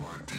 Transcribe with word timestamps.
one. 0.00 0.37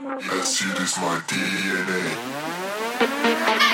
That 0.00 0.46
shit 0.46 0.80
is 0.80 0.96
my 0.98 1.20
DNA. 1.26 3.71